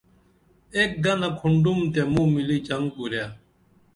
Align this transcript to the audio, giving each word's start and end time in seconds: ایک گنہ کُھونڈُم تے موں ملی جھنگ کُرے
ایک 0.75 0.91
گنہ 1.03 1.29
کُھونڈُم 1.37 1.79
تے 1.93 2.01
موں 2.13 2.27
ملی 2.33 2.57
جھنگ 2.67 2.87
کُرے 2.95 3.23